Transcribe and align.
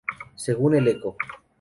Según 0.35 0.73
el 0.73 0.87
Eco. 0.87 1.15